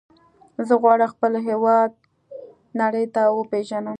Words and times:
زه 0.67 0.73
غواړم 0.81 1.11
خپل 1.13 1.33
هېواد 1.47 1.91
نړۍ 2.81 3.05
ته 3.15 3.21
وپیژنم. 3.37 3.89